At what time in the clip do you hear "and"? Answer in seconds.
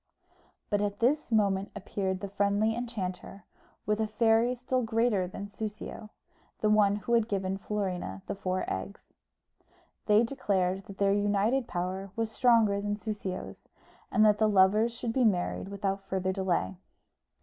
14.11-14.25